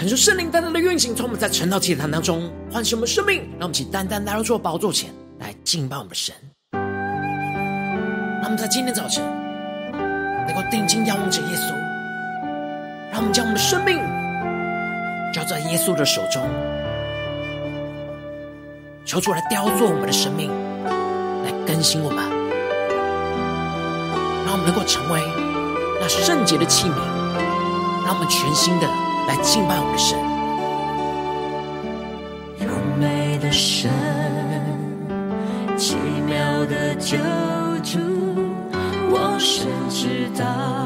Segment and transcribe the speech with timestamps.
[0.00, 6.34] 恳求圣灵单单的运行，从我们在晨祷祭坛当中唤醒我们生命，让我们一起单单来到主的宝座前来敬拜我们的神。
[6.72, 9.22] 让我们在今天早晨
[10.46, 11.74] 能够定睛仰望着耶稣，
[13.12, 13.98] 让我们将我们的生命
[15.34, 16.48] 交在耶稣的手中，
[19.04, 20.50] 求主来雕琢我们的生命，
[21.44, 22.24] 来更新我们，
[24.46, 25.20] 让我们能够成为
[26.00, 26.96] 那圣洁的器皿，
[28.06, 28.88] 让我们全新的。
[29.26, 30.18] 来敬拜我们的神，
[32.66, 33.90] 荣美的神，
[35.76, 37.16] 奇妙的救
[37.82, 37.98] 主，
[39.10, 40.79] 我深知道，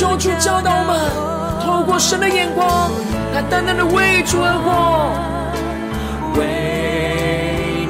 [0.00, 0.98] 求主教导我们，
[1.62, 2.90] 透过神的眼光
[3.34, 5.12] 来单单的为主而活，
[6.40, 6.40] 为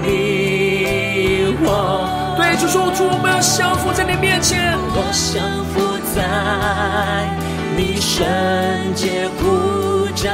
[0.02, 2.08] 你活。
[2.36, 6.18] 对主说，主，我们要降服在你面前，我降服在。
[7.76, 8.26] 你圣
[8.96, 10.28] 洁呼召，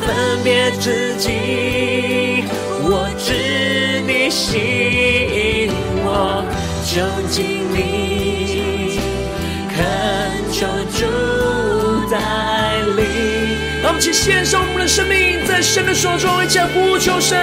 [0.00, 2.48] 分别自己，
[2.82, 4.58] 我知你吸
[5.68, 5.70] 引
[6.04, 6.42] 我，
[6.84, 6.98] 就
[7.30, 8.13] 近你，
[13.94, 17.38] 们一起献上我们的生命，在神的手中，一起来呼求神。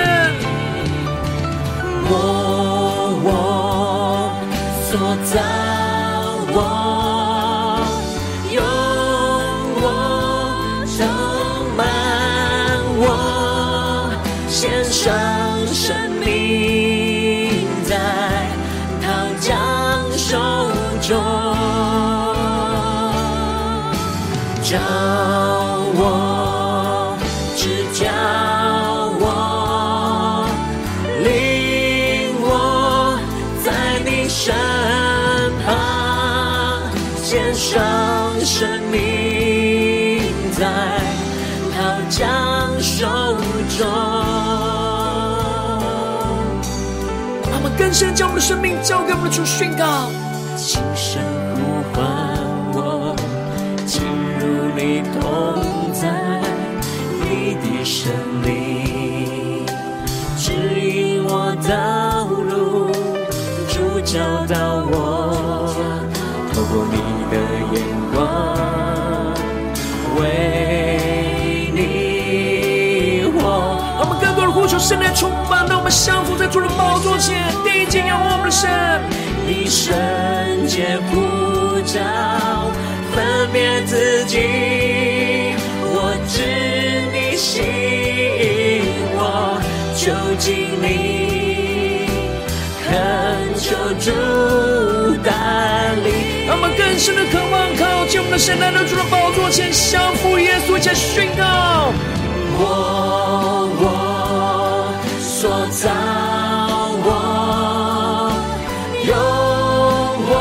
[2.03, 2.13] 我
[3.23, 3.29] 我
[4.89, 4.99] 所
[5.31, 5.39] 造
[6.51, 6.59] 我
[8.51, 8.61] 拥
[9.81, 9.85] 我
[10.85, 11.07] 充
[11.77, 11.79] 满，
[12.97, 13.05] 我。
[14.49, 15.13] 献上
[15.73, 17.95] 生命在
[19.01, 19.07] 陶
[19.39, 19.47] 匠
[20.17, 20.35] 手
[21.01, 21.15] 中，
[47.91, 50.09] 更深将我们的生命交给我们的主宣告。
[50.55, 51.21] 轻声
[51.57, 52.07] 呼唤
[52.71, 53.13] 我，
[53.85, 54.01] 进
[54.39, 56.07] 入你同在，
[57.19, 58.09] 你的圣
[58.45, 59.65] 灵
[60.37, 62.93] 指引我道路，
[63.67, 64.55] 主教导
[64.89, 65.75] 我，
[66.53, 66.95] 透过你
[67.29, 67.35] 的
[67.73, 67.83] 眼
[68.15, 68.15] 光，
[70.15, 73.37] 为你活。
[73.99, 75.60] 我们更多的呼求圣灵充满，
[75.91, 78.69] 们降服在主的宝座前，定睛仰望我们的神。
[79.45, 79.93] 你圣
[80.65, 82.71] 洁呼召，
[83.13, 84.37] 分别自己，
[85.83, 86.39] 我知
[87.11, 87.61] 你心
[89.17, 89.59] 我，
[89.97, 92.07] 就近你，
[92.87, 94.07] 恳求主
[95.21, 95.29] 带
[96.05, 96.47] 领。
[96.47, 101.91] 让我们更深的渴望靠近我们的神，来到主的宝座前，降服耶稣，一起宣告。
[102.63, 103.60] 我
[105.41, 105.89] 塑造
[107.03, 107.09] 我，
[109.07, 109.11] 用
[110.29, 110.33] 我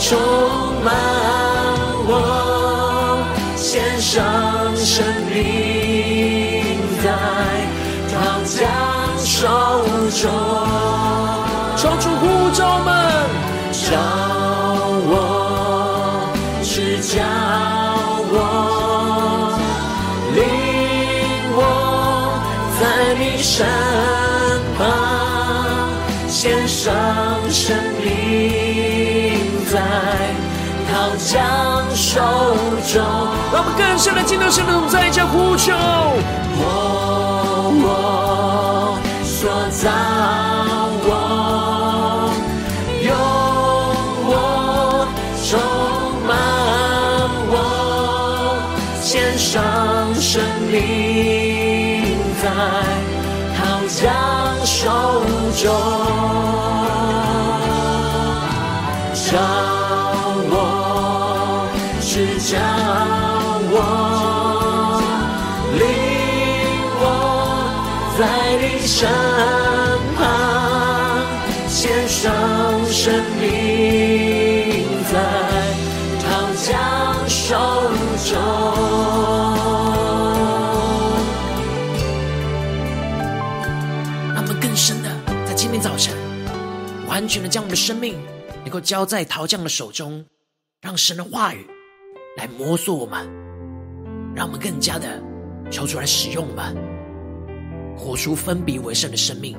[0.00, 0.08] 充
[0.82, 0.88] 满
[2.08, 2.10] 我，
[3.56, 7.04] 献上生命在
[8.08, 8.16] 逃
[8.46, 8.58] 将
[9.18, 9.36] 手
[10.18, 10.32] 中，
[11.76, 12.88] 唱出护照们。
[23.60, 23.66] 身
[24.78, 24.88] 旁，
[26.26, 26.94] 献上
[27.50, 28.08] 生命
[29.70, 29.78] 在
[30.90, 31.28] 桃浆
[31.94, 32.22] 手
[32.90, 33.02] 中。
[33.52, 35.74] 让我们更深的敬拜神的同在，一起呼求。
[36.56, 36.64] 我
[37.84, 39.90] 我所在
[55.62, 55.68] 中，
[59.12, 59.36] 召
[60.48, 60.54] 我，
[62.00, 62.56] 指教。
[63.72, 63.74] 我
[65.76, 65.80] 领
[66.98, 67.04] 我
[68.18, 68.20] 在
[68.56, 68.98] 你身
[70.16, 70.18] 旁，
[71.68, 72.32] 献上
[72.86, 73.44] 生命
[75.12, 75.14] 在
[76.24, 76.24] 桃
[76.56, 76.68] 浆
[77.28, 77.48] 手
[87.20, 88.14] 完全的将我们的生命
[88.64, 90.24] 能够交在桃浆的手中，
[90.80, 91.66] 让神的话语
[92.38, 93.28] 来摩挲我们。
[94.34, 95.22] 让我们更加的
[95.70, 96.74] 求主来使用我们，
[97.94, 99.54] 活出分别为圣的生命。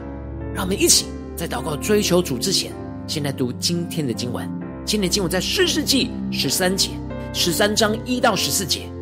[0.56, 1.06] 让我们一起
[1.36, 2.74] 在祷告追求主之前，
[3.08, 4.50] 先来读今天的经文。
[4.84, 6.90] 今天的经文在四世纪十三节
[7.32, 8.90] 十三章一到十四节。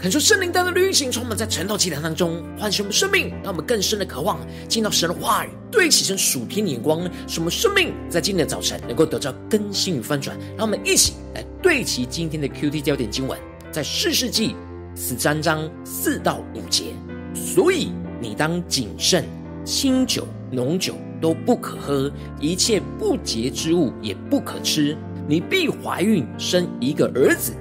[0.00, 10.34] 感受圣灵当的运行，充满在晨祷祈坛当中，唤醒我们生命，让我们更深的渴望进到神的话语，对齐神属天的眼光，使我们生命在今天的早晨能够得到更新与翻转。
[10.56, 13.38] 让我们一起来对齐今天的 QT 焦点经文，
[13.70, 14.56] 在四世纪
[14.96, 16.94] 十三章四到五节。
[17.34, 17.92] 所以
[18.22, 19.22] 你当谨慎，
[19.66, 24.96] 清酒浓酒都不可喝，一切不洁之物也不可吃。
[25.28, 27.52] 你必怀孕生一个儿子。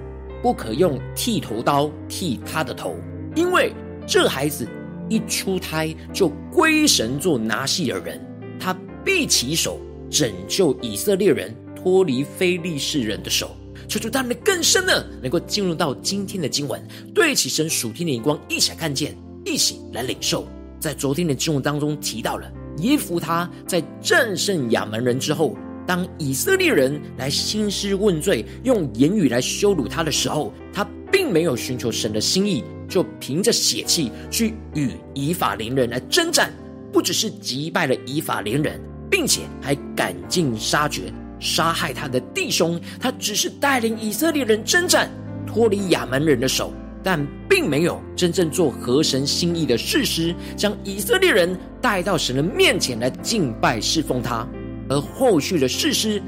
[0.42, 2.96] 不可用剃头刀剃他的头，
[3.36, 3.74] 因为
[4.08, 4.68] 这孩子
[5.10, 8.20] 一出胎就归神做拿细耳人，
[8.60, 9.80] 他必起手
[10.10, 13.52] 拯救以色列人脱离非利士人的手。
[13.88, 16.82] 求主带领更深的，能够进入到今天的经文，
[17.14, 20.48] 对起神属天的眼光，一起来看见，一起来领受。
[20.80, 25.56] 在昨天的经文当中提到了耶弗他在战胜亚扪人之后。
[25.90, 36.54] 当以色列人来兴师问罪，用言语来羞辱他的时候，他并没有寻求神的心意，就凭着血气去与以法莲人来征战，
[36.94, 38.80] 不只是击败了以法莲人，
[39.10, 42.80] 并且还赶尽杀绝，杀害他的弟兄。
[43.00, 45.10] 他只是带领以色列人征战，
[45.48, 46.72] 脱离亚门人的手，
[47.04, 47.20] 但
[47.50, 54.48] 并没有真正做合神心意的士师，将以色列人带到神的面前来敬拜侍奉他。
[54.90, 56.22] 而后续的士师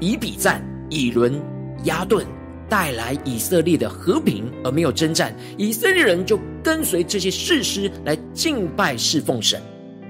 [0.00, 1.40] 以比赞、以伦、
[1.84, 2.26] 押顿
[2.68, 9.60] 带来以色列的和平，而没有征战，以色列人就跟随这些士师来敬拜侍奉神。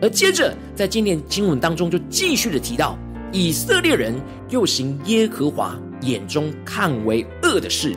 [0.01, 2.97] 而接着在今天经文当中就继续的提到，
[3.33, 4.15] 以色列人
[4.51, 7.95] 又行耶和华眼中看为恶的事，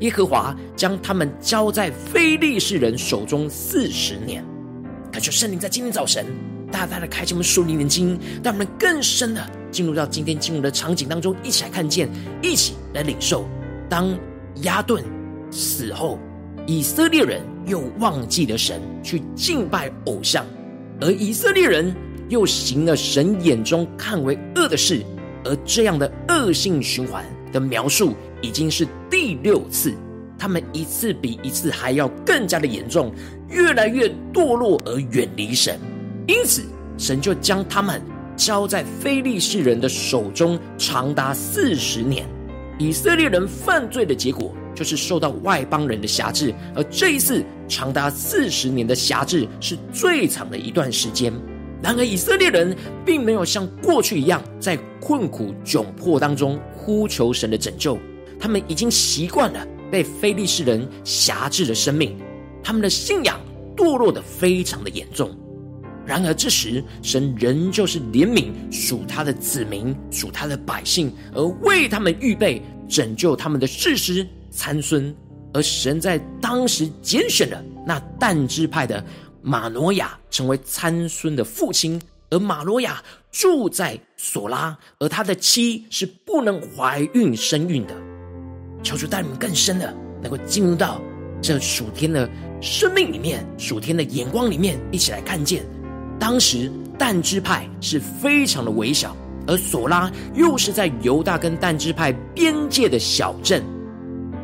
[0.00, 4.44] 耶和华将他们交在非利士人手中四十年。
[5.12, 6.26] 感谢圣灵在今天早晨。
[6.70, 12.08] 大大的开启我们属灵眼睛，让我们更深的进入到今天经文的场景当中，一起来看见，
[12.42, 13.48] 一起来领受。
[13.88, 14.16] 当
[14.62, 15.02] 亚顿
[15.50, 16.18] 死后，
[16.66, 20.44] 以色列人又忘记了神，去敬拜偶像，
[21.00, 21.94] 而以色列人
[22.28, 25.02] 又行了神眼中看为恶的事，
[25.44, 29.94] 而这样的恶性循环的描述已经是第六次，
[30.38, 33.10] 他们一次比一次还要更加的严重，
[33.48, 35.80] 越来越堕落而远离神。
[36.28, 36.62] 因此，
[36.98, 38.02] 神就将他们
[38.36, 42.26] 交在非利士人的手中，长达四十年。
[42.78, 46.54] 以色列人犯罪的结果，就是受到外邦人的辖制。
[46.76, 51.32] 而这一次长达四十年的辖制，是最长的一段时间。
[51.82, 57.98] 然而，以色列人并没有像过去一样，在困苦窘迫当中呼求神的拯救。
[58.38, 62.14] 他们已经习惯了被非利士人辖制的生命，
[62.62, 63.40] 他们的信仰
[63.74, 65.34] 堕落得非常的严重。
[66.08, 75.14] 然而，这时神仍旧是怜悯属他的子民、属他的百姓，而为他们预备拯救他们的士师参孙。
[75.52, 79.04] 而神在当时拣选了那但支派的
[79.42, 82.00] 玛挪亚成为参孙的父亲，
[82.30, 87.94] 而玛挪亚住在索拉，而他的妻是不能怀孕生育的。
[88.82, 91.02] 求主带你们更深的能够进入到
[91.42, 92.26] 这属天的
[92.62, 95.62] 生命里面、属天的眼光里面，一起来看见。
[96.18, 103.62] 当时但支派是非常的微小，而索拉又是在犹大跟但支派边界的小镇，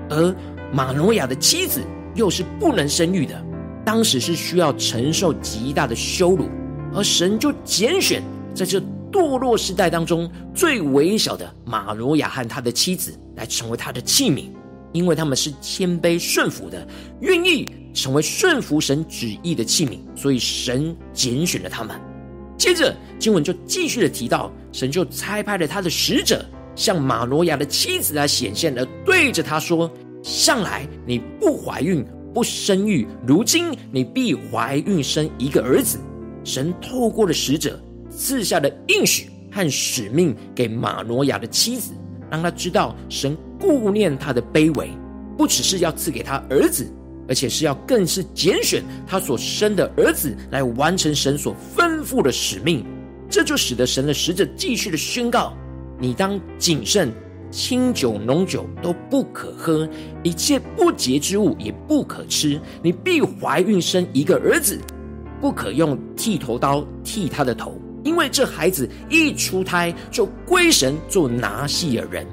[0.08, 0.34] 而
[0.72, 1.82] 玛挪亚的妻子
[2.14, 3.44] 又是不能生育的，
[3.84, 6.48] 当时是需要承受极大的羞辱，
[6.94, 8.22] 而神就拣选
[8.54, 8.80] 在这
[9.12, 14.48] 堕落时代当中最微小的玛挪亚和他的妻子来成为他的器皿。
[14.94, 16.86] 因为他们是谦卑顺服的，
[17.20, 22.00] 愿意成为顺服神旨意的器皿，所以神拣选了他们。
[22.56, 26.46] 接着经文就继续的提到，神就差派了他的使者
[26.76, 29.90] 向马挪亚的妻子来显现，而对着他说
[30.22, 35.98] ：“向来你不怀孕不生育，如今你必怀孕生一个儿子。”
[36.44, 41.92] 神透过了使者赐下的应许和使命给马挪亚的妻子，
[42.30, 43.36] 让他知道神。
[43.64, 44.90] 顾念他的卑微，
[45.38, 46.86] 不只是要赐给他儿子，
[47.26, 52.84] 而且是要更是拣选他所生的儿子来完成神所吩咐的使命。
[53.30, 55.54] 这就使得神的使者继续的宣告：
[55.98, 57.10] 你当谨慎，
[57.50, 59.88] 清酒浓酒都不可喝，
[60.22, 62.60] 一切不洁之物也不可吃。
[62.82, 64.78] 你必怀孕生一个儿子，
[65.40, 72.26] 不可用剃头刀剃他的头，因为这孩子一出胎就归神做拿细耳人。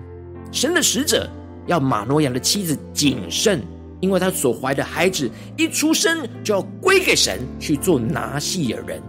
[0.51, 1.29] 神的使者
[1.67, 3.61] 要马诺亚的妻子谨慎，
[3.99, 9.01] 因为他所怀的孩子一出生就要归给神去做拿细耳人。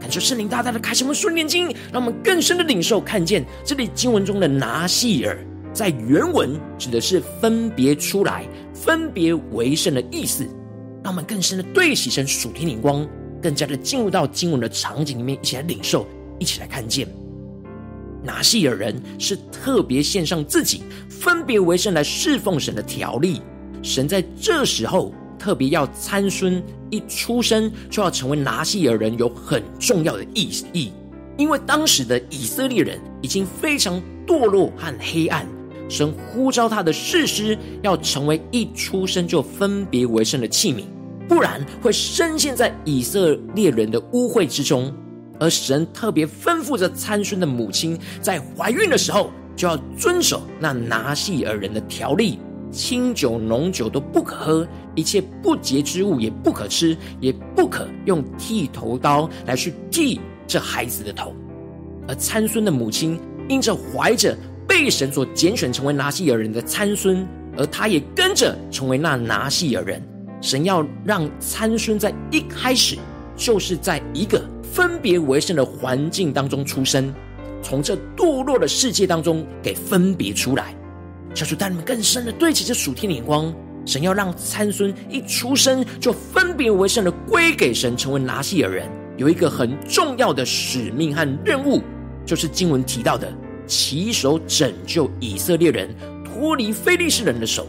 [0.00, 5.38] 感受圣灵大大的开启我们属灵眼睛，让我们更深的领受看见这里经文中的拿细耳，
[5.72, 10.44] 在原文指的是分别出来、分别为圣的意思。
[11.02, 13.06] 让我们更深的对齐神属天灵光，
[13.42, 16.06] 更加的进入到经文的场景里面，一起来领受，
[16.38, 17.06] 一起来看见。
[18.22, 23.40] 拿细耳人是特别献上自己，分别为圣来侍奉神的条例。
[23.82, 30.92] 神在这时候特别要参孙一出生就要成为拿细耳人，有很重要的意义。
[31.36, 35.46] 因为当时的以色列人已经非常堕落和黑暗，
[35.88, 40.82] 神呼召他的士师要成为一出生就分别为圣的器皿，
[41.28, 44.92] 不然会深陷在以色列人的污秽之中。
[45.40, 52.38] 而神特别吩咐着参孙的母亲，在怀孕的时候就要遵守那拿细耳人的条例，
[52.72, 61.34] 清酒浓酒都不可喝，一切不洁之物也不可吃，也不可用剃头刀来去剃这孩子的头。
[62.08, 70.02] 而参孙的母亲因着怀着被神所拣选成为拿细耳人的参孙，而他也跟着成为那拿细耳人。
[70.40, 72.96] 神要让参孙在一开始
[73.36, 74.42] 就是在一个。
[74.78, 77.12] 分别为圣的环境当中出生，
[77.60, 80.72] 从这堕落的世界当中给分别出来。
[81.34, 83.52] 小主带你们更深的对齐这属天的眼光。
[83.84, 91.82] 神要让参孙一出生就分别为圣的归给神，成为拿细耳人，有一个很重要的使命和任务，
[92.24, 93.32] 就是经文提到的
[93.66, 95.92] 起手拯救以色列人
[96.24, 97.66] 脱离非利士人的手。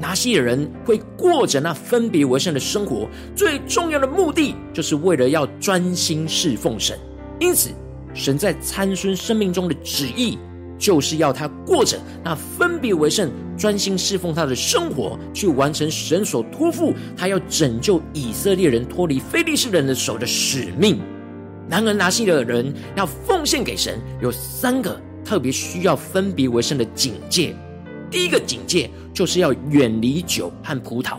[0.00, 6.98] 拿细耳人会过着那分别为圣的生活，最重要的目的就是为了要专心侍奉神。
[7.38, 7.70] 因此，
[8.14, 10.38] 神在参孙生命中的旨意，
[10.78, 21.00] 就是要他过着那分别为圣、专心侍奉他的生活，去完成神所托付他要拯救以色列人脱离非利士人的手的使命。
[21.68, 27.56] 然而，拿细耳人要奉献给神，有三个特别需要分别为圣的警戒。
[28.10, 31.16] 第一个警戒就是要远离酒和葡萄。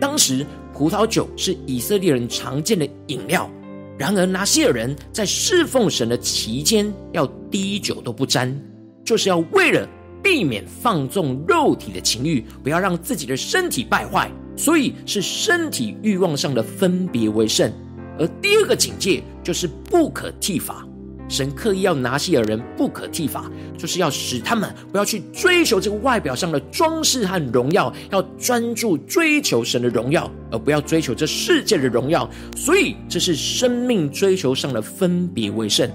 [0.00, 3.50] 当时葡萄酒是以色列人常见的饮料，
[3.98, 8.56] 然而拿细耳人在侍奉神的期间要滴酒都不沾，
[9.04, 9.88] 就是要为了
[10.22, 17.72] 避免放纵肉体的情欲，不要让自己的身体败坏，所以是身体欲望上的分别为圣。
[18.18, 20.86] 而第二个警戒就是不可剃发。
[21.28, 32.28] 神刻意要拿细耳人不可剃发，就是要使他们不要去追求这个外表上的装饰和荣耀，要专注追求神的荣耀，而不要追求这世界的荣耀。
[32.56, 35.88] 所以这是生命追求上的分别为圣。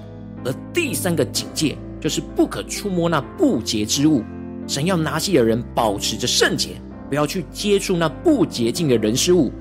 [0.46, 4.24] 而第三个警戒就是不可触摸那不洁之物。
[4.68, 6.70] 神要拿细耳人保持着圣洁，
[7.10, 9.52] 不要去接触那不洁净的人事物，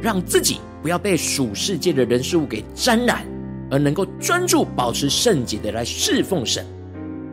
[0.00, 3.26] 让自己不要被属世界的人事物给沾染。
[3.70, 6.64] 而能够专注保持圣洁的来侍奉神，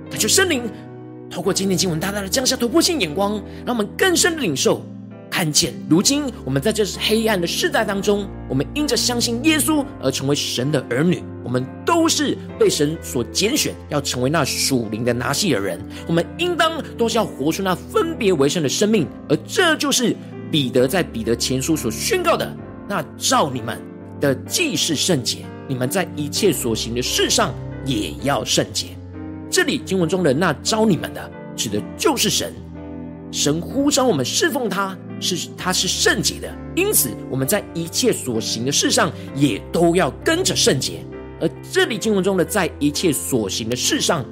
[0.09, 0.63] 感谢圣灵
[1.29, 4.81] 透过今天经文大大的降下突破性眼光，让我们更深的领受
[5.29, 5.73] 看见。
[5.89, 15.79] 如今我们在这黑暗的世代当中，我们因着相信耶稣而成为神的儿女，我们都是被神所拣选，要成为那属灵的拿细耳人。
[16.07, 20.15] 我们应当都是要活出那分别为圣的生命，而这就是
[20.51, 22.55] 彼得在彼得前书所宣告的：
[22.87, 23.77] 那照你们
[24.21, 25.39] 的既是圣洁。
[25.67, 27.53] 你们在一切所行的事上
[27.85, 28.87] 也要圣洁。
[29.49, 32.53] 这里经文中的那招你们的，指的就是神。
[33.31, 40.99] 神呼召我们侍奉他，是他是圣洁的，因此我们在一切所行的事上也都要跟着圣洁。
[41.41, 44.23] 而这里经文中的在一切所行的事上，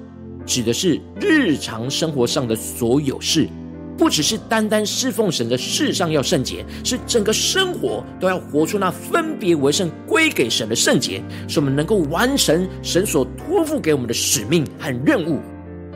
[0.46, 3.50] 指的是日常生活上的所有事。
[3.98, 15.40] 不只是单单侍奉神的事上要圣洁，是整个生活都要活出那分别为圣、归给神的圣洁，使我们能够完成神所托付给我们的使命和任务。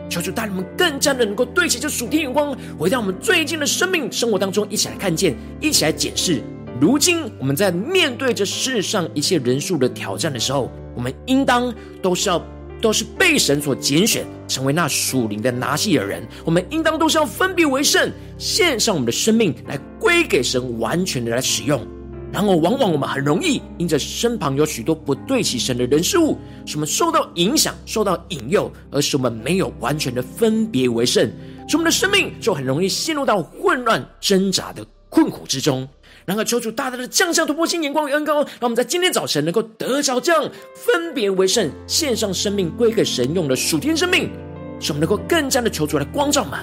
[0.09, 6.41] 求主带领我们更加的能够对齐这属天眼光，回到我们最近的生命生活当中，一起来看见，一起来检视。
[6.79, 12.41] 如今我们在面对这世上一切人数的挑战的时候，我们应当都是要。
[12.87, 16.25] 都是被神所拣选，成为那属灵的拿细耳人。
[16.45, 21.85] 我们应当都是要分别为圣，献上我们的生命来归给神，完全的来使用。
[22.31, 31.29] 然而，往往我们很容易因着身旁有许多不对齐神的人事物，使我们受到影响、受到引诱，而使我们没有完全的分别为圣，
[31.67, 35.85] 使我们的生命就很容易陷入到混乱、挣扎的困苦之中。
[36.27, 44.29] 然而，求主大大的降下突破性眼光与恩膏，让我们在今天早晨能够得着这样分别为圣、献上生命归给神用的属天生命，
[44.77, 46.59] 使我们能够更加的求主来光照们。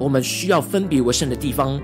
[0.00, 1.80] 我们需要分别为圣的地方，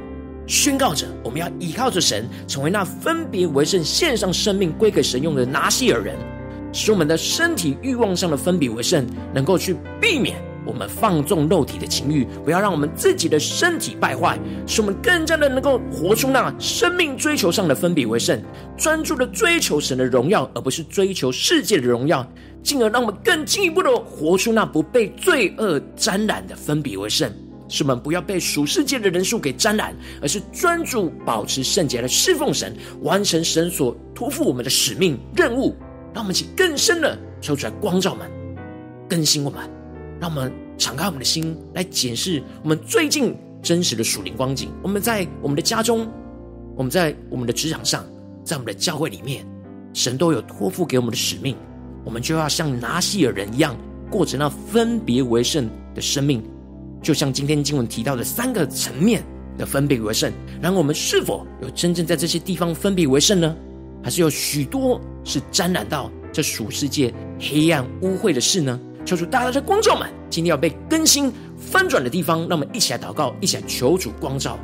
[0.49, 6.17] 宣告着我们要依靠着神，成为那分别为圣、献上生命归给神用的拿细耳人，
[6.73, 10.50] 使我们的身体欲望上的分别为圣，能够去避免。
[10.71, 18.41] 我们放纵肉体的情欲，不要让我们自己的身体败坏，使我们更加的能够活出那生命追求上的分别为圣，
[18.79, 22.25] 专注的追求神的荣耀，而不是追求世界的荣耀，
[22.63, 27.31] 进而让我们更进一步的活出那不被罪恶沾染的分别为圣。
[27.69, 35.77] 使我们不要被属世界的人数给沾染，而是专注保持圣洁的侍奉神，完成神所托付我们的使命任务。
[36.13, 38.29] 让我们一起更深的求出来光照我们，
[39.09, 39.80] 更新我们。
[40.21, 44.71] 让我们敞开我们的心来检视我们最近真实的属灵光景。
[44.83, 46.07] 我们在我们的家中，
[46.77, 48.05] 我们在我们的职场上，
[48.45, 49.47] 在我们的教会里面，
[49.95, 51.57] 神都有托付给我们的使命，
[52.05, 53.75] 我们就要像拿细耳人一样，
[54.11, 56.43] 过着那分别为圣的生命。
[57.03, 59.23] 就像今天经文提到的三个层面
[59.57, 60.31] 的分别为圣，
[60.61, 63.57] 然后我们是否有真正在这些地方分别为圣呢？
[64.03, 68.79] 还是有许多是沾染到这属世界黑暗污秽的事呢？
[69.05, 74.59] 求主大家的光照们，今天要被更新翻转的地方，让我们一起来祷告，一起来求主光照。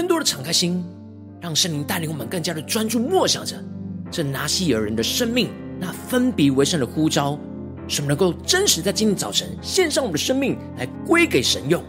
[0.00, 0.82] 更多的敞开心，
[1.42, 3.62] 让圣灵带领我们更加的专注默想着
[4.10, 7.38] 这拿细耳人的生命，那分别为圣的呼召，
[7.86, 11.84] 使我们能够真实在今天早晨献上我们的生命来归给神用，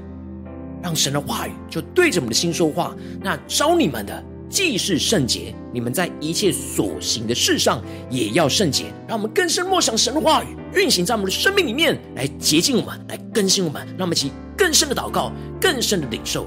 [0.84, 2.94] 让神的话语就对着我们的心说话。
[3.22, 8.88] 那招你们的既是圣洁，你们在一切所行的事上也要圣洁。
[9.08, 13.88] 让我们更深默想神的话语运行在我们的生命里面，来洁净我们，来更新我们。
[13.98, 16.46] 让我们一起更深的祷告，更深的领受。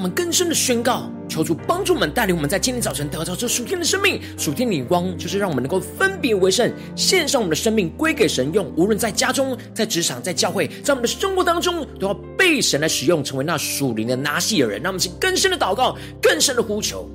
[0.00, 8.72] 我们更深的宣告，求主帮助我们带领我们在今天早晨得到这属天的生命、属天的光，就是让我们能够分别为圣，献上我们的生命归给神用。
[8.78, 14.80] 无论在家中、在职场、在教会，在我们的生活当中，都要被神来使用，成为那属灵的拿西尔人。
[14.80, 17.06] 让我们请更深的祷告，更深的呼求。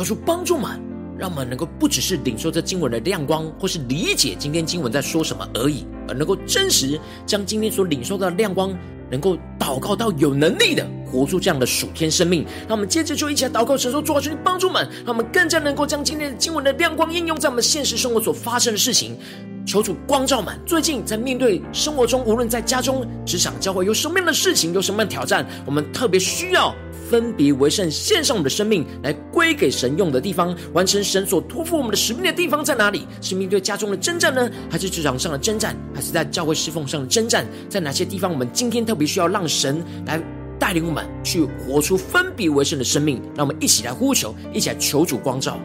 [0.00, 0.80] 求主帮助们，
[1.18, 8.74] 让我们能够不只是领受这经文的亮光，或是理解今天经文在说什么而已，而能够真实将今天所领受到的亮光，
[9.10, 12.46] 能够祷告到有能力的活出这样的属天生命。
[12.66, 19.18] 让我们接着就一起来祷告，神说主啊，求你帮助们，让我们更加能够将今天的经文的亮光应用在我们现实生活所发生的事情。
[19.66, 26.74] 求主光照们，最近在面对生活中，无论在家中、职场、教会，有什么样的事情，有什么样的挑战，我们特别需要。
[27.10, 33.04] 分别为圣，献上我们的生命来归给神用的地方，完成神所托付我们的使命的地方在哪里？
[33.20, 37.44] 是面对家中的征战呢，还是职场上的征战，还是在教会侍奉上的征战？
[37.68, 40.22] 在哪些地方，我们今天特别需要让神来
[40.56, 43.20] 带领我们去活出分别为圣的生命？
[43.34, 45.58] 让我们一起来呼求，一起来求主光照。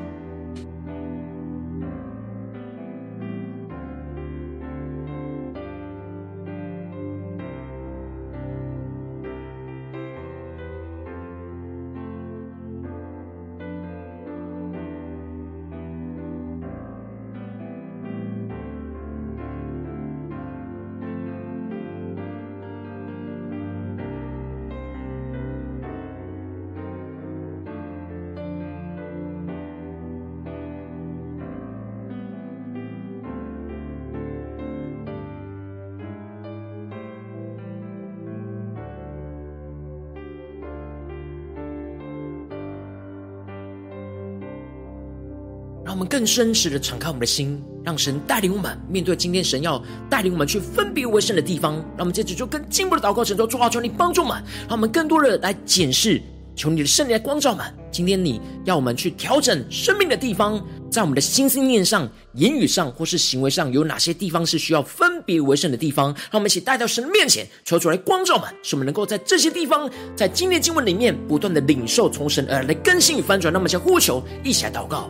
[45.96, 51.76] 我们更真实的敞开我们的心，让神带领我们面对今天神要带领我们去分别为圣的地方。
[51.76, 56.22] 让我们接着就更进步的祷告，神说：主啊，求你帮助我们，让我们更多的来检视。
[56.54, 66.08] 求你的圣灵来光照们，今天你要我们去调整生命的地方，在我们的心思念上、言语上或是行为上，有哪些地方是需要分别为圣的地方？
[66.08, 73.50] 让我们一起带到神的面前，求主来光照们，使我们能够在这些地方，在今天经文里面不断的领受从神而来的更新与翻转。
[73.54, 75.10] 让我们一起呼求，一起来祷告。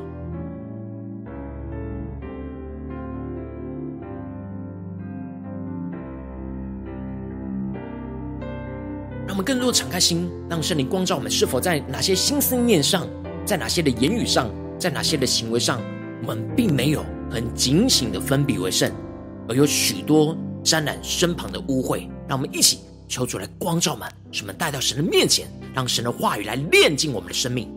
[9.35, 13.05] 我们更多的敞开心，让圣灵光照我们，是否在哪些心思念上，
[13.45, 15.81] 在哪些的言语上，在哪些的行为上，
[16.21, 18.89] 我们并没有很警醒的分别为圣，
[19.49, 22.07] 而有许多沾染身旁的污秽。
[22.29, 27.69] 让我们一起求主来光照我们，使我们带到神的面前，让神的话语来炼净我们的生命。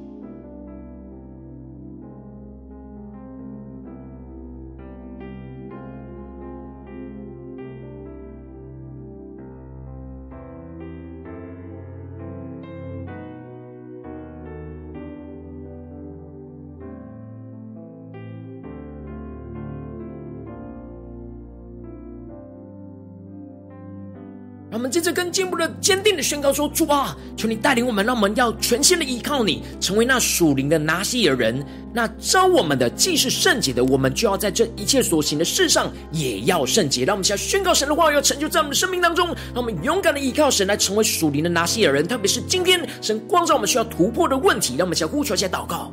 [24.78, 31.66] 我们接着更进一步的坚定的宣告说：主啊，求你带领我们，让我们要全心的依靠你，成为那属灵的拿西尔人。
[31.92, 37.04] 那招我们的既是圣洁的，我们就要在这一切所行的事上也要圣洁。
[37.04, 39.26] 让我们现在宣告神的话，要成就在我们的生命当中。
[39.52, 42.06] 让我们勇敢的依靠神来成为属灵的拿西尔人。
[42.06, 45.92] 特别是今天神光照我们需要突破的问题，让我们先呼求，先祷告。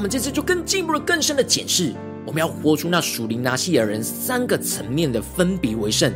[0.00, 1.92] 我们这次就更进一步了，更深的检视，
[2.24, 6.10] 我们要活出那属灵拿西尔人三个层面的分别为圣。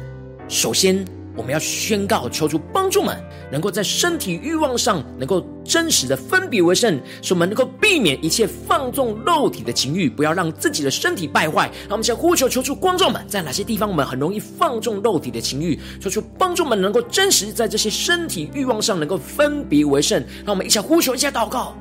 [0.49, 1.05] 首先，
[1.37, 3.15] 我们要宣告，求主帮助们，
[3.53, 11.71] 能够在身体欲望上能够真实的分别为圣，使我们能够避免一切放纵肉体的情欲，不要让自己的身体败坏。
[11.83, 20.25] 让我们想呼求，求主光照们，在哪些地方我们很容易放纵肉体的情欲，求主帮助们能够真实在这些身体欲望上能够分别为圣。
[20.47, 21.77] 让我们一起呼求，一下祷告。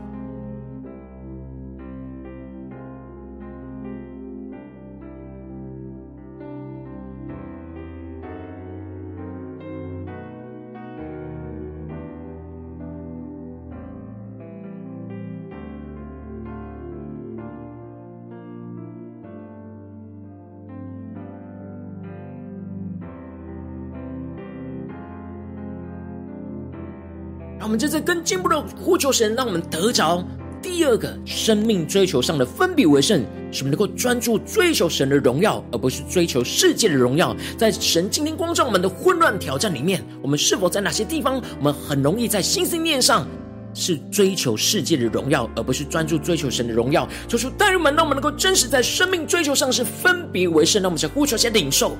[27.73, 30.23] 我们这次更进一步的呼求神，让我们得着
[30.62, 37.36] 第二个生命追求上的分别为圣，使我们能够专注追求神的荣耀，而不是追求世界的荣耀。
[37.57, 43.27] 在神今天光照我们的混乱挑战里面，我们是否在哪些地方，我们很容易在心思念上
[43.73, 47.09] 是追求世界的荣耀，而不是专注追求神的荣耀？
[47.27, 50.79] 求主带领我们，让我们能够真实在生命追求上是分别为圣。
[50.79, 51.97] 让我们先呼求，先领受。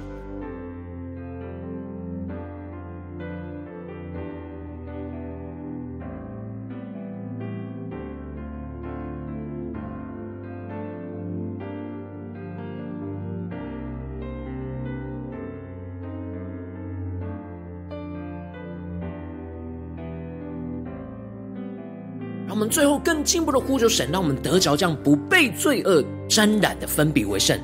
[22.74, 27.56] 最后更进一步的呼求神，让我们得着这样不被罪恶沾染的分别为圣，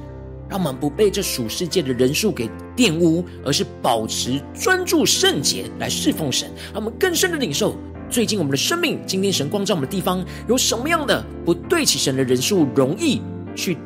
[0.48, 6.48] 让我们不被这属世界的人数给玷污，而是保持专注圣洁来侍奉神。
[6.72, 7.76] 让我们更深的领受，
[8.08, 13.20] 最近我们的生命，今天神光照我们的地方，有什么样的不对齐神的人数，容易
[13.56, 13.80] 去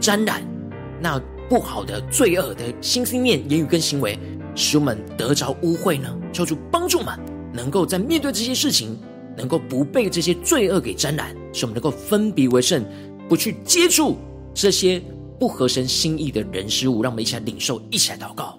[0.00, 0.42] 沾染
[1.00, 1.16] 那
[1.48, 4.18] 不好的罪恶的心思念、言语跟行为，
[4.56, 6.12] 使我们得着污秽呢？
[6.32, 7.16] 求主帮助我们，
[7.52, 8.98] 能够在面对这些事情。
[9.40, 12.84] 能够不被这些罪恶给沾染，使我们能够分别为圣，
[13.26, 14.18] 不去接触
[14.52, 15.02] 这些
[15.38, 17.02] 不合神心意的人事物。
[17.02, 18.58] 让我们一起来领受，一起来祷告。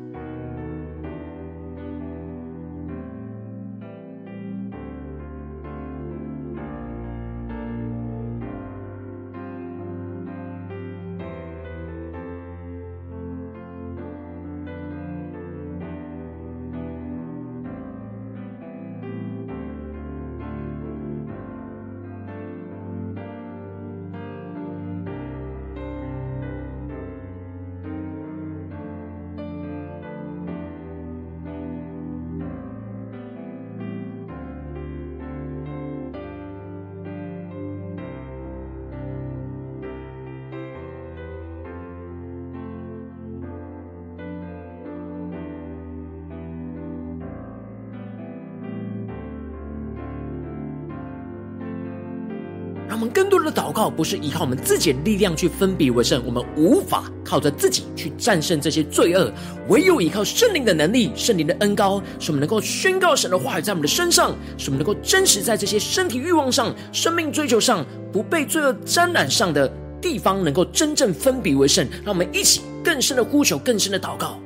[53.01, 59.33] 们更多的祷告不是依靠我们自己的力量去分别为圣，我们无法靠着自己去战胜这些罪恶，
[59.67, 69.67] 唯有依靠圣灵的能力、圣灵的恩膏，使我们能够宣告神的话语在我们的身上，使我们能够真实在这些身体欲望上、生命追求上，不被罪恶沾染上的
[69.99, 71.87] 地方，能够真正分别为圣。
[72.05, 74.39] 让我们一起更深的呼求、更深的祷告。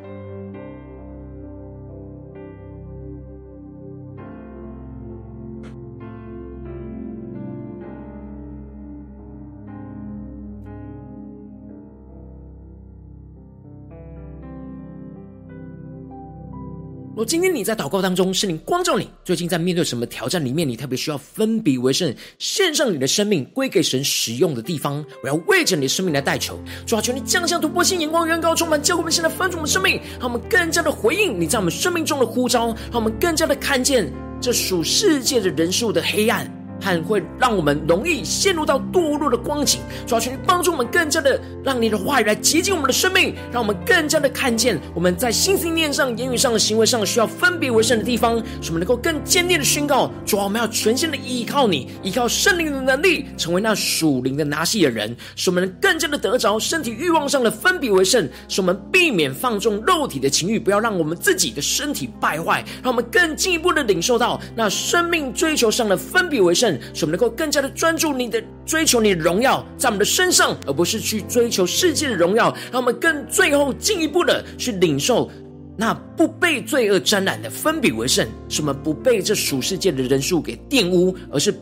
[17.15, 36.64] 若今天你在祷告当中，圣灵光照你，最近在面对什么挑战里面，你特别需要分别为圣，献上你的生命归给神使用的地方，我要为着你的生命来代求，主啊，求你降下突破性眼光，远高充满，教会我们现在翻转我们生命，让我们更加的回应你在我们生命中的呼召，让我们更加的看见这属世界的人数的黑暗。
[36.81, 66.64] 和会让我们容易陷入到堕落的光景，主要求你帮助我们更加的让你的话语来洁净我们的生命，让我们更加的看见我们在心思念上、言语上的行为上需要分别为圣的地方，使我们能够更坚定的宣告：主啊，我们要全心的依靠你，依靠圣灵的能力，成为那属灵的拿细耳人，使我们能更加的得着身体欲望上的分别为圣，使我们避免放纵肉体的情欲，不要让我们自己的身体败坏，让我们更进一步的领受到那生命追求上的分别为圣。
[66.93, 72.55] 使我们能够更加的专注你的追求，你的荣耀在我们的身上，而不是去追求世界的荣耀。
[72.72, 75.30] 让我们更最后进一步的去领受
[75.78, 81.53] 那不被罪恶沾染的分别为圣，使我们不被这属世界的人数给玷污，而是。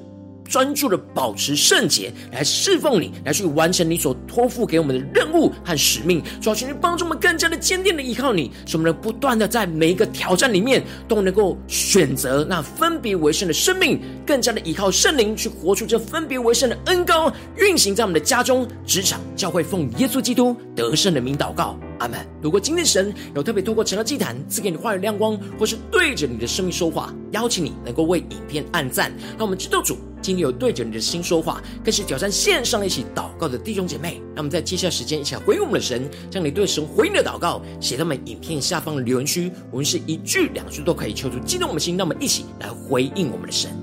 [0.47, 6.21] 专注的保持圣洁，来侍奉你，来去完成你所托付给我们的任务和使命。
[6.41, 21.77] 主要求你帮助我们更加的坚定的依靠你，使我们能不断的在每一个挑战里面都能够选择那分别为圣的生命，更加的依靠圣灵去活出这分别为圣的恩膏，运行在我们的家中、职场、教会，奉耶稣基督得胜的名祷告。
[21.99, 22.19] 阿门。
[22.41, 34.21] 如果今天神有特别透过成了祭坛赐给你话语亮光，或是对着你的生命说话，邀请你能够为影片按赞，让我们知道主今天有对着你的心说话，更是挑战线上一起祷告的弟兄姐妹。
[34.33, 43.82] 那么在接下来时间一起来回应我们的神，将你对神回应的祷告写在我们影片下方的留言区，我们是一句两句都可以，求主激动我们的心，那么一起来回应我们的神。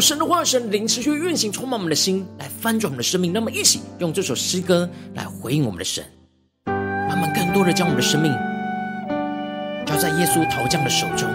[0.00, 3.32] 神的话，神灵持续运行，充满我们的心，来翻转我们的生命。
[3.32, 6.04] 那么，一起用这首诗歌来回应我们的神，
[6.64, 8.32] 让我们更多的将我们的生命
[9.86, 11.28] 交在耶稣陶匠的手中，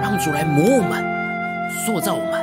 [0.00, 1.04] 让主来磨我们、
[1.84, 2.40] 塑造我们，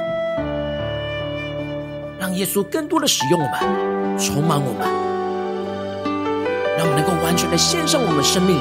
[2.20, 3.60] 让耶稣更多的使用我们、
[4.20, 4.88] 充满我们，
[6.78, 8.58] 让我们能够完全的献上我们的生命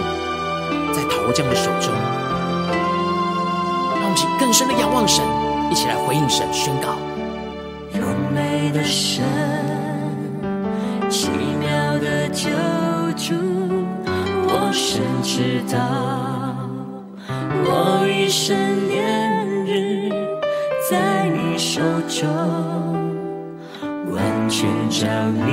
[0.94, 2.17] 在陶匠的手中。
[4.48, 5.22] 更深的仰望神，
[5.70, 6.96] 一起来回应神，宣告：
[7.92, 9.22] 荣美的神，
[11.10, 11.28] 奇
[11.60, 11.68] 妙
[11.98, 12.48] 的救
[13.14, 13.34] 主，
[14.46, 15.76] 我深知道，
[17.62, 18.56] 我一生
[18.88, 20.08] 年日
[20.90, 22.26] 在你手中，
[24.10, 25.52] 完全照你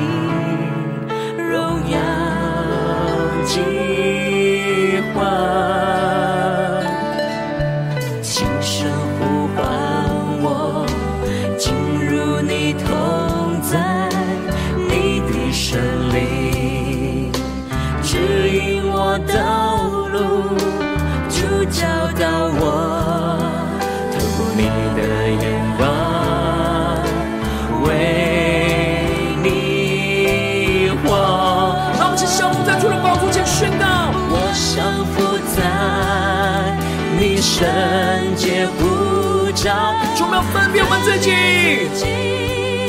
[40.76, 41.32] 我们要分别我们自己。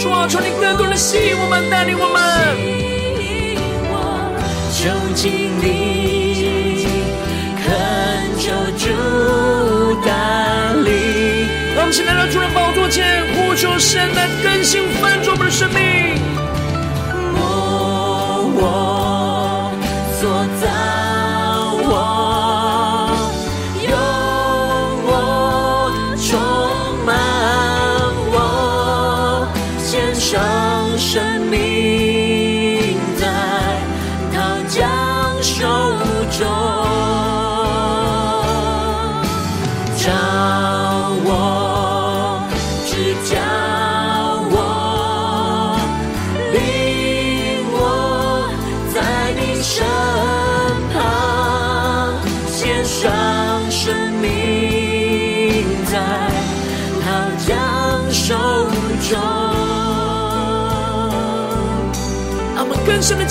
[0.03, 2.19] 主啊，求你更多的吸引我们，带领我们。
[8.39, 8.85] 求主
[10.05, 10.11] 带
[10.83, 10.91] 领。
[11.75, 15.96] 让我们现在来到主的宝座前，呼求神来更新翻转我们的生命。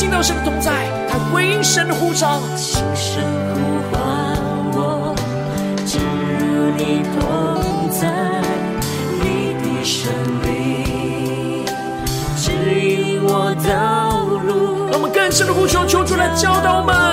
[0.06, 2.40] 进到神的同在，他回应神的呼召。
[2.56, 3.24] 轻声
[3.56, 4.00] 呼唤
[4.74, 5.16] 我，
[5.84, 8.08] 进入你同在，
[9.20, 11.66] 你的圣灵
[12.38, 12.52] 指
[12.88, 14.92] 引我道路。
[14.92, 17.05] 让我们更深的呼求，求主来教导我们。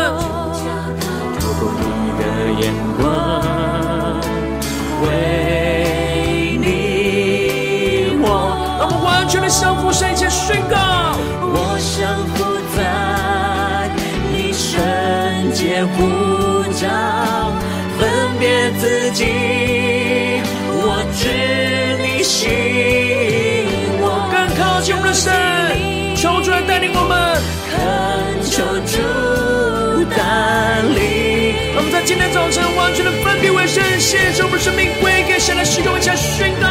[9.33, 10.77] 全的降服神，一切宣告。
[10.77, 12.45] 我降服
[12.77, 13.89] 在
[14.31, 14.77] 你圣
[15.55, 16.87] 洁呼召，
[17.99, 19.25] 分别自己，
[20.69, 22.51] 我知你心，
[24.03, 25.33] 我更靠近我们的神，
[26.15, 27.41] 求主来带领我们。
[27.73, 27.81] 恳
[28.45, 30.21] 求主带
[30.93, 31.73] 领。
[31.73, 36.69] 让我们在今天早晨完全的分别为圣，献上我们的生命归给神来使用，一起来宣告。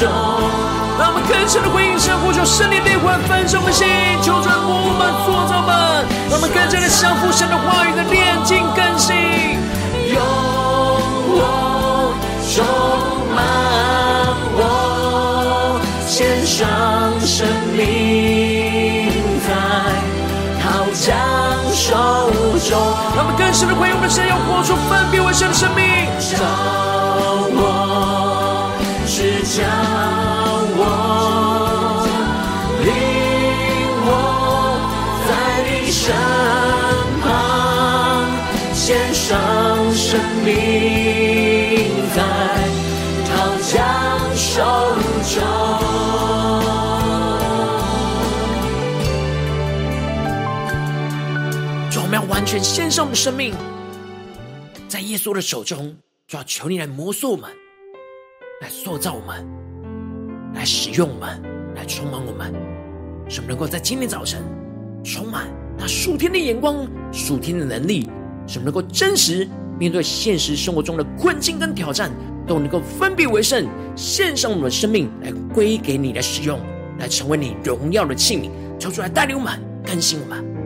[0.00, 0.08] 中。
[0.98, 3.86] 让我们更深的回应神，呼求圣灵烈火焚烧我们心，
[4.22, 9.16] 求主来磨我们、塑造我们，让我们更加的降服神的话语的炼净更新。
[10.12, 10.20] 用
[11.36, 12.12] 我
[12.52, 12.64] 充
[13.32, 13.40] 满
[14.56, 16.58] 我，献上
[17.20, 19.08] 生命
[19.46, 19.48] 在
[20.60, 21.08] 桃浆
[21.72, 21.96] 手
[22.68, 22.76] 中。
[23.16, 25.84] 让我们更深的回应我们神，要活出分别为圣的生命。
[26.20, 26.36] 照
[27.56, 27.89] 我，
[40.20, 42.22] 生命在
[43.24, 43.72] 桃浆
[44.34, 44.60] 手
[45.32, 45.40] 中。
[51.90, 53.54] 主，我们要完全献上的生命，
[54.88, 55.96] 在耶稣的手中，
[56.26, 57.50] 就要求你来摩塑我们，
[58.60, 59.46] 来塑造我们，
[60.54, 61.42] 来使用我们，
[61.74, 62.52] 来充满我们，
[63.26, 64.42] 使我们能够在今天早晨
[65.02, 65.48] 充满
[65.78, 68.06] 那属天的眼光、属天的能力，
[68.46, 69.48] 使我们能够真实
[69.80, 72.12] 面对现实生活中的困境跟挑战，
[72.46, 73.66] 都能够分别为胜，
[73.96, 76.60] 献上我们的生命来归给你来使用，
[76.98, 80.59] 来成为你荣耀的器皿，求主来带领我们，更新我们。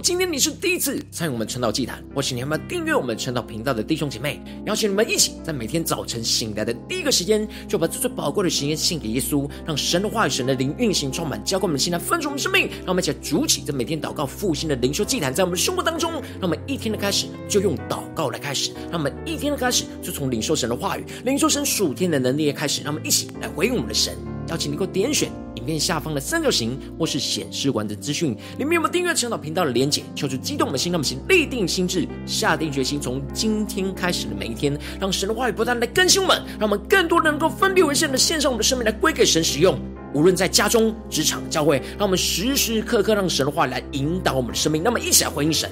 [0.00, 12.68] 今天你是第一次参与我们晨祷祭坛，或是你还没订阅我们晨祷频道的弟兄姐妹，邀请你们一起在每天早晨醒来的第一个时间，就把这最宝贵的时间献给耶稣，让神的话语、神的灵运行充满，浇灌我们的心来分盛我们生命。
[12.84, 24.14] 让我们一起来筑起这每天祷告复兴的灵修祭坛，在我们的生活当中，让我们一天的开始就用祷告来开始，让我们一天的开始就从领受神的话语、领受神属天的能力开始，让我们一起来回应我们的神。
[24.48, 30.02] 邀请你给我点选影片下方的三角形，或是显示完整资讯里面有没有订阅陈祷频道的连结？
[30.14, 39.78] 求主激动的心，让我们先立定心智，下定决心，从今天开始的每一天，让神的话语不断来更新我们，让我们更多的能够分别为圣的献上我们的生命来归给神使用。
[40.14, 44.82] 无论在家中、职场、教会，让我们时时刻刻让神的话来引导我们的生命。
[44.82, 45.70] 那么，一起来回应神。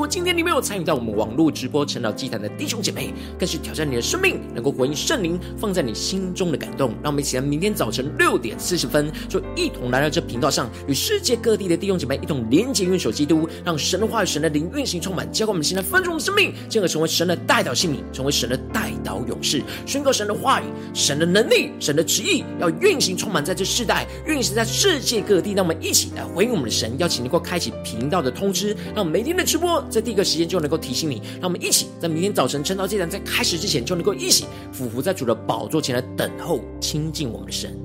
[0.00, 6.92] 如果今天你没有参与到我们网络直播晨祷祭坛的弟兄姐妹，更是挑战你的生命，能够回应圣灵放在你心中的感动。
[7.02, 25.52] 让我们一起来，明天早晨六点四十分，就一同来到这频道上，与世界各地的弟兄姐妹一同连结、运手基督，让神的话语、神的灵运行充满，浇灌我们现在分盛的生命，进而成为神的代祷性命，成为神的代祷勇士，宣告神的话语、神的能力、神的旨意，要运行充满在这世代，运行在世界各地。
[25.52, 29.84] 让我们一起来回应我们的神，邀请能够开启频道的通知，让每天的直播。
[29.90, 37.76] 在第一个时间就能够提醒你，让我们一起在明天早晨晨祷祭坛在开始之前，就能够一起俯伏在主的宝座前来等候亲近我们的神。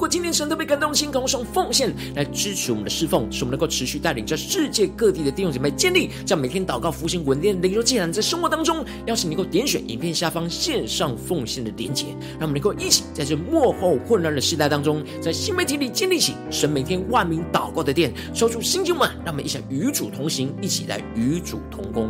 [0.00, 12.06] 如果今天神特别感动心，渴望用奉献来支持我们的侍奉，使我们能够持续带领着世界各地的弟兄姐妹建立这样每天祷告复兴稳定的灵修祭坛，在生活当中，邀请你能够点选影片下方线上奉献的连结，
[12.38, 22.08] 让我们能够一起在这幕后混乱的时代当中，在新媒体里建立起神每天万名祷告的殿，抽出新旧们，让我们一起与主同行，一起来与主同工。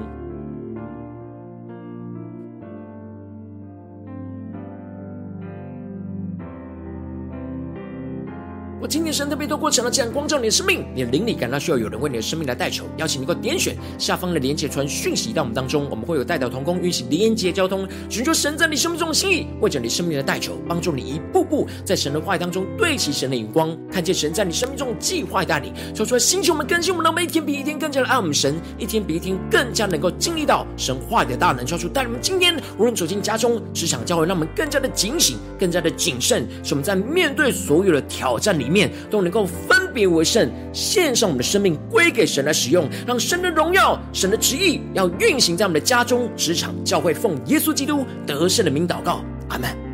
[8.80, 38.69] 我今天神特别透过成了这样光照你的生命，你的灵里感到需要有人为你的生命来代求，邀请你给我点选下方的连接传讯息到我们当中，我们会有代祷同工运行连接交通，寻求神在你生命中的心意，为着你生命的代求，帮助你一步步在神的话语当中对齐神的眼光，看见神在你生命中的计划带领，说出来星球我们更新我们，让我们一天比一天更加的爱我们神，一天比一天更加能够经历到神话的大能，说出带领我们今天无论走进家中、职场、教会，让我们更加的警醒，更加的谨慎，使我们在面对所有的挑战里。
[38.70, 49.89] 面都能够分别为圣，献上我们的生命归给神来使用，让神的荣耀、神的旨意要运行在我们的家中、职场、教会，奉耶稣基督得胜的名祷告，阿门。